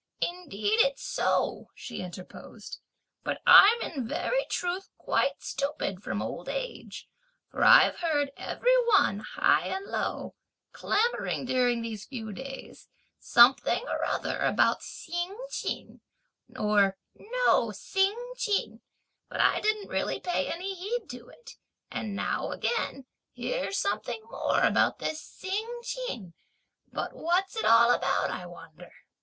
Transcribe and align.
"Indeed 0.19 0.79
it's 0.81 1.03
so!" 1.03 1.69
she 1.75 2.01
interposed; 2.01 2.79
"But 3.23 3.39
I'm 3.45 3.79
in 3.83 4.07
very 4.07 4.45
truth 4.49 4.89
quite 4.97 5.43
stupid 5.43 6.01
from 6.01 6.23
old 6.23 6.49
age, 6.49 7.07
for 7.51 7.63
I've 7.63 7.97
heard 7.97 8.31
every 8.35 8.75
one, 8.87 9.19
high 9.19 9.67
and 9.67 9.85
low, 9.85 10.33
clamouring 10.73 11.45
during 11.45 11.83
these 11.83 12.07
few 12.07 12.33
days, 12.33 12.87
something 13.19 13.87
or 13.87 14.03
other 14.03 14.39
about 14.39 14.81
'Hsing 14.81 15.37
Ch'in' 15.51 16.01
or 16.59 16.97
no 17.13 17.69
'Hsing 17.69 18.17
Ch'in,' 18.37 18.81
but 19.29 19.39
I 19.39 19.61
didn't 19.61 19.87
really 19.89 20.19
pay 20.19 20.47
any 20.51 20.73
heed 20.73 21.07
to 21.11 21.27
it; 21.27 21.57
and 21.91 22.15
now 22.15 22.49
again, 22.49 23.05
here's 23.35 23.77
something 23.77 24.23
more 24.31 24.61
about 24.61 24.97
this 24.97 25.21
'Hsing 25.21 25.81
Ch'in,' 25.83 26.33
but 26.91 27.13
what's 27.13 27.55
it 27.55 27.65
all 27.65 27.91
about, 27.93 28.31
I 28.31 28.47
wonder?" 28.47 28.91